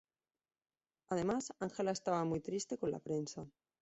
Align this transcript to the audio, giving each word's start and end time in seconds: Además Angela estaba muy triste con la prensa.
Además 1.11 1.53
Angela 1.59 1.91
estaba 1.91 2.25
muy 2.25 2.39
triste 2.39 2.79
con 2.79 2.89
la 2.89 2.97
prensa. 2.97 3.45